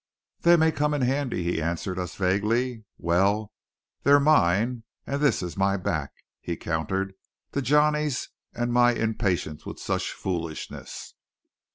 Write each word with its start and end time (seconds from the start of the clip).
"They 0.39 0.55
may 0.57 0.71
come 0.71 0.95
in 0.95 1.03
handy," 1.03 1.43
he 1.43 1.61
answered 1.61 1.99
us 1.99 2.15
vaguely. 2.15 2.85
"Well, 2.97 3.53
they're 4.01 4.19
mine, 4.19 4.81
and 5.05 5.21
this 5.21 5.43
is 5.43 5.55
my 5.55 5.77
back," 5.77 6.11
he 6.39 6.55
countered 6.57 7.13
to 7.51 7.61
Johnny's 7.61 8.29
and 8.51 8.73
my 8.73 8.93
impatience 8.95 9.63
with 9.63 9.77
such 9.79 10.11
foolishness. 10.13 11.13